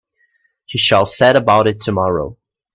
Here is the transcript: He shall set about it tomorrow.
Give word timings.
He 0.65 0.79
shall 0.79 1.05
set 1.05 1.35
about 1.35 1.67
it 1.67 1.79
tomorrow. 1.79 2.35